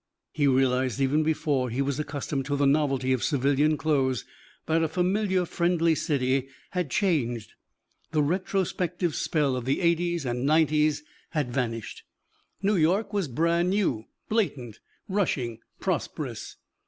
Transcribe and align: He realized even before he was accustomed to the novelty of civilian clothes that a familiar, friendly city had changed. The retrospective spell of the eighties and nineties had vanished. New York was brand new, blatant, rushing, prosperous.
He 0.31 0.47
realized 0.47 0.99
even 0.99 1.21
before 1.21 1.69
he 1.69 1.79
was 1.83 1.99
accustomed 1.99 2.45
to 2.47 2.55
the 2.55 2.65
novelty 2.65 3.13
of 3.13 3.23
civilian 3.23 3.77
clothes 3.77 4.25
that 4.65 4.81
a 4.81 4.87
familiar, 4.87 5.45
friendly 5.45 5.93
city 5.93 6.47
had 6.71 6.89
changed. 6.89 7.53
The 8.11 8.23
retrospective 8.23 9.13
spell 9.13 9.55
of 9.55 9.65
the 9.65 9.79
eighties 9.79 10.25
and 10.25 10.43
nineties 10.43 11.03
had 11.33 11.53
vanished. 11.53 12.01
New 12.63 12.77
York 12.77 13.13
was 13.13 13.27
brand 13.27 13.69
new, 13.69 14.05
blatant, 14.27 14.79
rushing, 15.07 15.59
prosperous. 15.79 16.55